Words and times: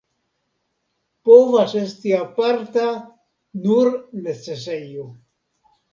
Povas 1.29 1.75
esti 1.83 2.15
aparta 2.21 2.87
nur 3.67 3.91
necesejo. 4.29 5.07